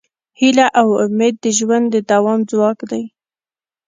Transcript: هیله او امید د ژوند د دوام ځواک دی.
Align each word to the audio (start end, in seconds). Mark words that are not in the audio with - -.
هیله 0.39 0.67
او 0.81 0.87
امید 1.03 1.35
د 1.43 1.45
ژوند 1.57 1.85
د 1.91 1.95
دوام 2.11 2.39
ځواک 2.51 2.79
دی. 2.91 3.03